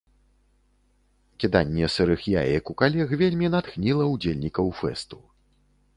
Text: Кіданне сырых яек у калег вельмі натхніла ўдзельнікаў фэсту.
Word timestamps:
Кіданне 1.43 1.85
сырых 1.97 2.21
яек 2.43 2.71
у 2.75 2.77
калег 2.83 3.15
вельмі 3.23 3.47
натхніла 3.57 4.03
ўдзельнікаў 4.17 4.65
фэсту. 4.81 5.25